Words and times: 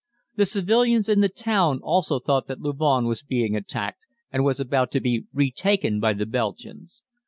The 0.35 0.47
civilians 0.47 1.07
in 1.09 1.21
the 1.21 1.29
town 1.29 1.79
also 1.83 2.17
thought 2.17 2.47
that 2.47 2.59
Louvain 2.59 3.05
was 3.05 3.21
being 3.21 3.55
attacked 3.55 4.07
and 4.31 4.43
was 4.43 4.59
about 4.59 4.89
to 4.93 4.99
be 4.99 5.25
retaken 5.31 5.99
by 5.99 6.13
the 6.13 6.25
Belgians. 6.25 7.03